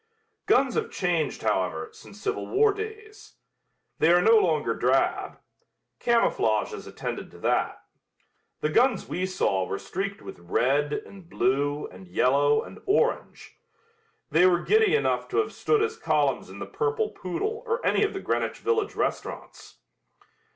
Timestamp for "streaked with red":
9.77-10.91